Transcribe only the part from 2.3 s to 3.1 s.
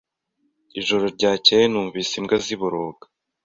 ziboroga.